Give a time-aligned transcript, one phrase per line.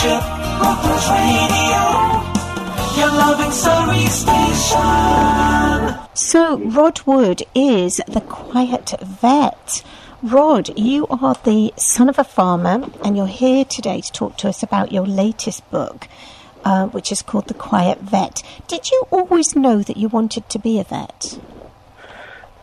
[0.00, 1.82] Brothers Radio,
[2.96, 4.80] your loving station.
[6.14, 9.82] So, Rod Wood is the quiet vet.
[10.22, 14.48] Rod, you are the son of a farmer, and you're here today to talk to
[14.48, 16.08] us about your latest book,
[16.64, 18.42] uh, which is called The Quiet Vet.
[18.68, 21.38] Did you always know that you wanted to be a vet?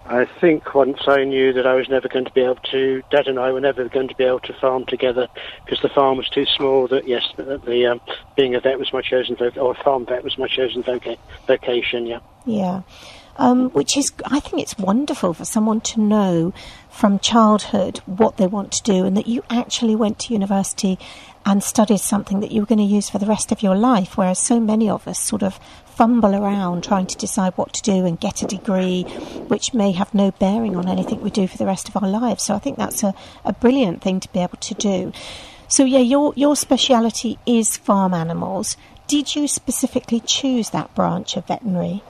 [0.09, 3.27] I think once I knew that I was never going to be able to, Dad
[3.27, 5.27] and I were never going to be able to farm together
[5.65, 6.87] because the farm was too small.
[6.87, 8.01] That yes, the, the um,
[8.35, 12.05] being a vet was my chosen voc- or farm vet was my chosen voca- vocation.
[12.05, 12.19] Yeah.
[12.45, 12.81] Yeah.
[13.39, 16.53] Um, which is, I think it's wonderful for someone to know
[16.89, 20.97] from childhood what they want to do and that you actually went to university
[21.45, 24.17] and studied something that you were going to use for the rest of your life,
[24.17, 28.05] whereas so many of us sort of fumble around trying to decide what to do
[28.05, 29.03] and get a degree
[29.47, 32.43] which may have no bearing on anything we do for the rest of our lives.
[32.43, 33.13] So I think that's a,
[33.45, 35.13] a brilliant thing to be able to do.
[35.67, 38.77] So yeah, your your speciality is farm animals.
[39.07, 42.03] Did you specifically choose that branch of veterinary?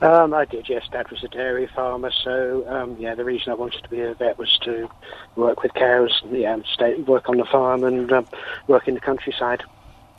[0.00, 0.88] Um, I did, yes.
[0.90, 4.14] Dad was a dairy farmer, so um, yeah, the reason I wanted to be a
[4.14, 4.88] vet was to
[5.36, 8.26] work with cows, and yeah, stay, work on the farm and um,
[8.66, 9.62] work in the countryside.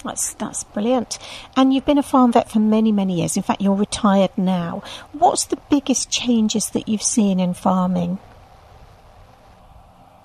[0.04, 1.20] That's that's brilliant.
[1.56, 3.38] And you've been a farm vet for many many years.
[3.38, 4.84] In fact, you're retired now.
[5.14, 8.20] What's the biggest changes that you've seen in farming?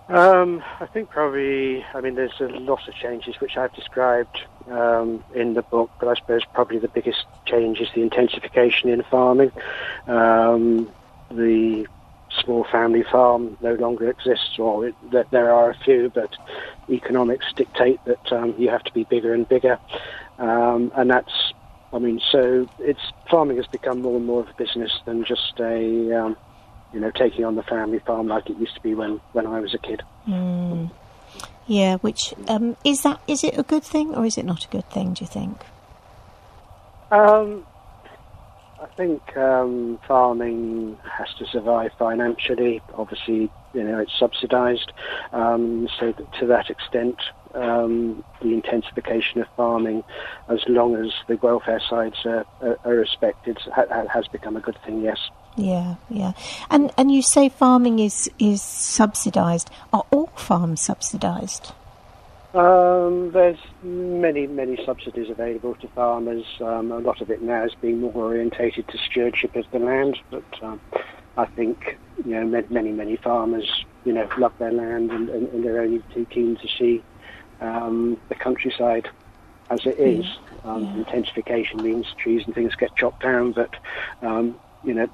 [0.08, 4.38] Um, I think probably, I mean, there's a lot of changes which I've described
[4.70, 9.02] um, in the book, but I suppose probably the biggest change is the intensification in
[9.02, 9.50] farming.
[10.06, 10.88] Um,
[11.28, 11.86] the
[12.30, 16.36] small family farm no longer exists, or it, that there are a few, but
[16.88, 19.80] economics dictate that um, you have to be bigger and bigger,
[20.38, 21.52] um, and that's,
[21.92, 25.54] I mean, so it's farming has become more and more of a business than just
[25.58, 26.36] a, um,
[26.96, 29.60] you know, taking on the family farm like it used to be when when I
[29.60, 30.02] was a kid.
[30.26, 30.90] Mm.
[31.66, 33.20] Yeah, which um, is that?
[33.28, 35.12] Is it a good thing or is it not a good thing?
[35.12, 35.58] Do you think?
[37.10, 37.66] Um,
[38.80, 42.80] I think um, farming has to survive financially.
[42.94, 44.90] Obviously, you know it's subsidised,
[45.34, 47.18] um, so that to that extent,
[47.56, 50.04] um, the intensification of farming,
[50.48, 54.78] as long as the welfare sides are, are, are respected, ha- has become a good
[54.84, 55.02] thing.
[55.02, 55.18] Yes.
[55.56, 56.32] Yeah, yeah,
[56.68, 59.70] and and you say farming is is subsidised.
[59.90, 61.72] Are all farms subsidised?
[62.52, 66.44] Um, there's many, many subsidies available to farmers.
[66.60, 70.18] Um, a lot of it now is being more orientated to stewardship of the land,
[70.30, 70.80] but um,
[71.38, 75.48] I think you know many, many, many farmers you know love their land and, and,
[75.48, 77.02] and they're only too keen to see
[77.60, 79.08] um, the countryside
[79.70, 80.24] as it is.
[80.64, 80.94] Um, Yeah.
[80.96, 83.70] Intensification means trees and things get chopped down, but
[84.22, 85.08] um, you know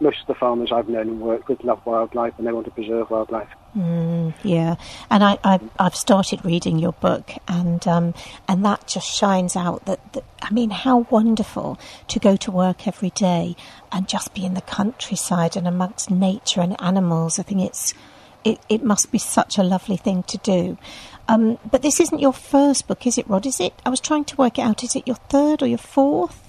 [0.00, 2.70] most of the farmers I've known and worked with love wildlife and they want to
[2.70, 3.48] preserve wildlife.
[3.76, 4.76] Mm, yeah,
[5.10, 8.14] and I, I I've started reading your book, and um,
[8.48, 12.86] and that just shines out that, that I mean, how wonderful to go to work
[12.86, 13.56] every day
[13.90, 17.38] and just be in the countryside and amongst nature and animals.
[17.38, 17.94] I think it's
[18.44, 20.78] it, it must be such a lovely thing to do.
[21.26, 23.46] Um, but this isn't your first book, is it, Rod?
[23.46, 23.72] Is it?
[23.84, 24.84] I was trying to work it out.
[24.84, 26.42] Is it your third or your fourth?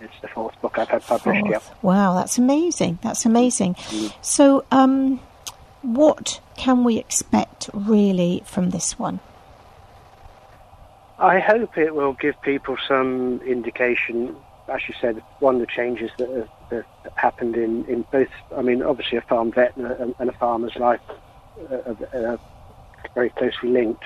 [0.00, 1.46] It's the fourth book I've had published.
[1.48, 1.58] Yeah.
[1.58, 1.82] Fourth.
[1.82, 2.98] Wow, that's amazing.
[3.02, 3.76] That's amazing.
[4.20, 5.20] So, um,
[5.80, 9.20] what can we expect really from this one?
[11.18, 14.36] I hope it will give people some indication.
[14.68, 18.62] As you said, one of the changes that have, that happened in, in both, I
[18.62, 21.00] mean, obviously a farm vet and a, and a farmer's life
[21.70, 22.40] uh, are
[23.14, 24.04] very closely linked.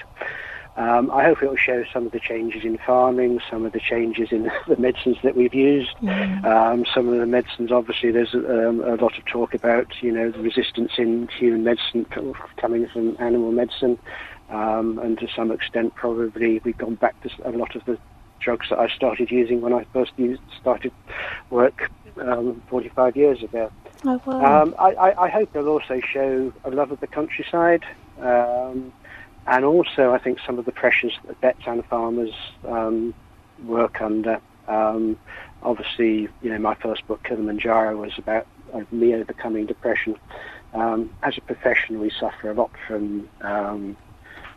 [0.77, 3.81] Um, I hope it will show some of the changes in farming, some of the
[3.81, 5.97] changes in the medicines that we've used.
[6.45, 10.31] Um, some of the medicines, obviously, there's um, a lot of talk about, you know,
[10.31, 12.05] the resistance in human medicine
[12.61, 13.99] coming from animal medicine.
[14.51, 17.99] Um, and to some extent, probably we've gone back to a lot of the
[18.39, 20.93] drugs that I started using when I first used, started
[21.49, 21.91] work
[22.21, 23.71] um, 45 years ago.
[24.05, 24.45] Oh.
[24.45, 27.85] Um, I, I, I hope they'll also show a love of the countryside,
[28.21, 28.93] um,
[29.47, 32.33] and also I think some of the pressures that vets and farmers
[32.69, 33.15] um,
[33.65, 34.41] work under.
[34.69, 35.17] Um,
[35.63, 40.17] obviously, you know, my first book, Kilimanjaro, was about uh, me overcoming depression.
[40.75, 43.97] Um, as a profession, we suffer a lot from um,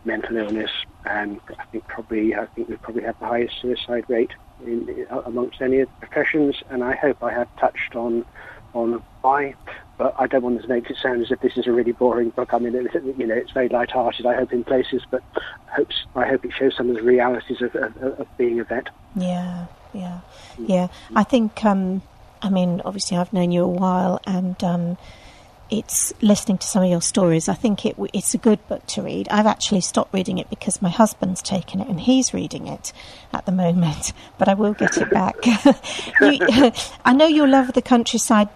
[0.04, 0.72] mental illness,
[1.06, 4.32] and I think probably I think we probably have the highest suicide rate
[4.66, 6.62] in, amongst any of the professions.
[6.70, 8.26] And I hope I have touched on
[8.74, 9.56] on why,
[9.98, 12.30] but I don't want to make it sound as if this is a really boring
[12.30, 12.54] book.
[12.54, 14.26] I mean, it, you know, it's very light-hearted.
[14.26, 15.24] I hope in places, but
[15.68, 18.88] hopes I hope it shows some of the realities of, of, of being a vet.
[19.16, 20.20] Yeah, yeah,
[20.58, 20.88] yeah.
[21.16, 22.02] I think, um,
[22.42, 24.98] I mean, obviously, I've known you a while, and um,
[25.70, 27.48] it's listening to some of your stories.
[27.48, 29.28] I think it, it's a good book to read.
[29.30, 32.92] I've actually stopped reading it because my husband's taken it and he's reading it
[33.34, 35.36] at the moment, but I will get it back.
[36.22, 36.72] you,
[37.06, 38.50] I know your love of the countryside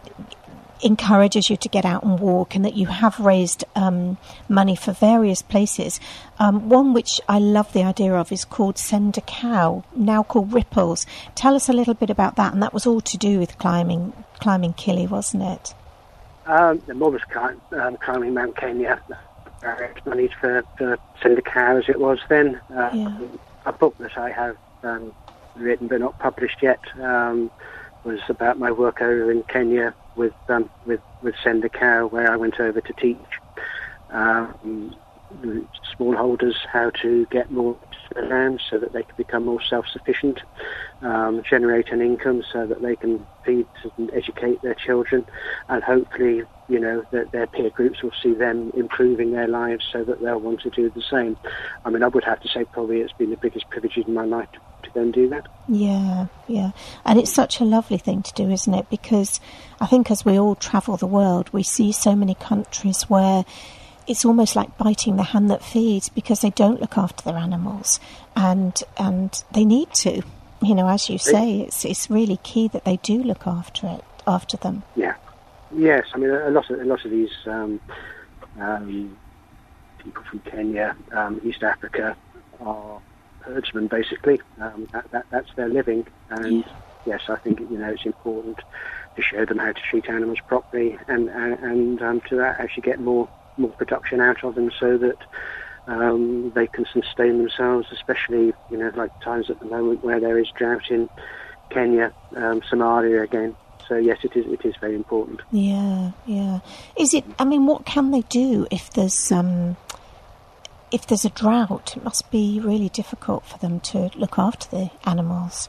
[0.84, 4.18] encourages you to get out and walk, and that you have raised um,
[4.50, 6.00] money for various places.
[6.40, 10.52] Um, one which I love the idea of is called Send a Cow, now called
[10.52, 11.06] Ripples.
[11.36, 14.14] Tell us a little bit about that, and that was all to do with climbing
[14.40, 15.74] climbing Kili, wasn't it?
[16.46, 19.00] Um, the mother's was um, climbing Mount Kenya,
[20.06, 22.62] money for, for Send a Cow as it was then.
[22.76, 23.20] Uh, yeah.
[23.66, 25.14] A book that I have um,
[25.56, 27.50] written but not published yet um,
[28.04, 32.30] was about my work over in Kenya with um, with with Send a Cow, where
[32.32, 33.26] I went over to teach
[34.10, 34.94] um,
[35.98, 37.78] smallholders how to get more
[38.22, 40.40] land so that they can become more self-sufficient,
[41.02, 43.66] um, generate an income so that they can feed
[43.98, 45.26] and educate their children,
[45.70, 50.04] and hopefully, you know, that their peer groups will see them improving their lives so
[50.04, 51.36] that they'll want to do the same.
[51.84, 54.26] I mean, I would have to say probably it's been the biggest privilege in my
[54.26, 55.48] life to, to go and do that.
[55.68, 56.72] Yeah, yeah.
[57.06, 58.90] And it's such a lovely thing to do, isn't it?
[58.90, 59.40] Because
[59.82, 63.46] I think as we all travel the world, we see so many countries where
[64.08, 68.00] it's almost like biting the hand that feeds because they don't look after their animals
[68.36, 70.22] and and they need to.
[70.62, 74.04] You know, as you say, it's it's really key that they do look after it
[74.26, 74.84] after them.
[74.96, 75.16] Yeah,
[75.76, 76.06] yes.
[76.14, 77.82] I mean, a lot of a lot of these um,
[78.60, 79.18] um,
[79.98, 82.16] people from Kenya, um, East Africa,
[82.62, 83.02] are
[83.42, 83.88] herdsmen.
[83.88, 86.74] Basically, um, that, that that's their living, and yeah.
[87.06, 88.60] yes, I think you know it's important
[89.16, 92.84] to show them how to treat animals properly and and, and um, to that actually
[92.84, 93.28] get more
[93.58, 95.18] more production out of them so that
[95.88, 100.40] um, they can sustain themselves, especially, you know, like times at the moment where there
[100.40, 101.10] is drought in
[101.70, 103.56] Kenya, um, Somalia again.
[103.88, 104.46] So yes, it is.
[104.46, 105.42] It is very important.
[105.52, 106.60] Yeah, yeah.
[106.98, 107.26] Is it?
[107.38, 109.76] I mean, what can they do if there's um,
[110.90, 111.98] if there's a drought?
[111.98, 115.68] It must be really difficult for them to look after the animals.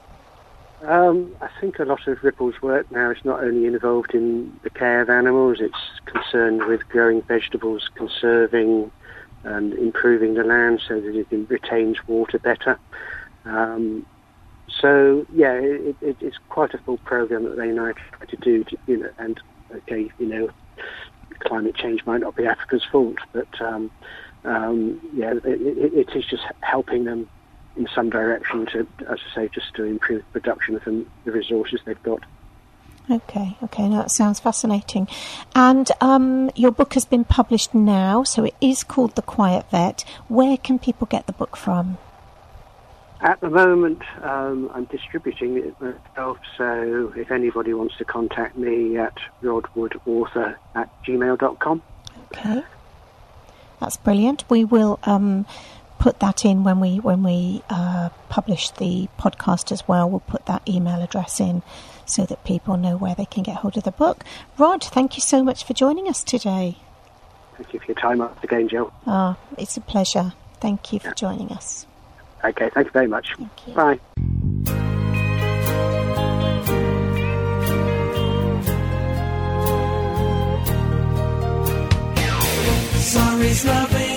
[0.86, 4.70] Um, I think a lot of Ripple's work now is not only involved in the
[4.70, 8.90] care of animals, it's concerned with growing vegetables, conserving
[9.44, 12.78] and improving the land so that it retains water better.
[13.44, 14.04] Um,
[14.68, 18.64] so yeah, it, it, it's quite a full program that they now try to do.
[18.64, 19.40] To, you know, and
[19.74, 20.50] okay, you know,
[21.40, 23.90] climate change might not be Africa's fault, but um,
[24.44, 27.28] um, yeah, it, it is just helping them
[27.76, 32.02] in some direction to, as I say, just to improve production from the resources they've
[32.02, 32.20] got.
[33.10, 35.06] Okay, okay, now that sounds fascinating.
[35.54, 40.04] And um, your book has been published now, so it is called The Quiet Vet.
[40.28, 41.98] Where can people get the book from?
[43.20, 48.96] At the moment, um, I'm distributing it myself, so if anybody wants to contact me
[48.96, 51.82] at rodwoodauthor at gmail.com.
[52.26, 52.62] Okay,
[53.80, 54.44] that's brilliant.
[54.48, 55.46] We will um,
[55.98, 60.08] put that in when we when we uh, publish the podcast as well.
[60.08, 61.62] We'll put that email address in
[62.06, 64.24] so that people know where they can get hold of the book.
[64.58, 66.76] Rod, thank you so much for joining us today.
[67.56, 68.92] Thank you for your time once again, Jill.
[69.06, 70.32] Ah, it's a pleasure.
[70.60, 71.14] Thank you for yeah.
[71.14, 71.86] joining us.
[72.44, 73.34] Okay, thank you very much.
[73.38, 73.74] You.
[73.74, 74.00] Bye.
[83.00, 84.13] Sorry's loving.